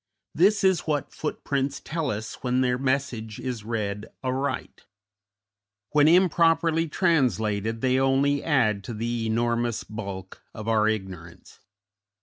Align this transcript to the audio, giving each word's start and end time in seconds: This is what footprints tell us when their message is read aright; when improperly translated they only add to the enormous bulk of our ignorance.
This 0.33 0.63
is 0.63 0.87
what 0.87 1.13
footprints 1.13 1.79
tell 1.79 2.09
us 2.09 2.41
when 2.41 2.61
their 2.61 2.79
message 2.79 3.39
is 3.39 3.63
read 3.63 4.07
aright; 4.23 4.87
when 5.91 6.07
improperly 6.07 6.87
translated 6.87 7.81
they 7.81 7.99
only 7.99 8.43
add 8.43 8.83
to 8.85 8.95
the 8.95 9.27
enormous 9.27 9.83
bulk 9.83 10.41
of 10.55 10.67
our 10.67 10.87
ignorance. 10.87 11.59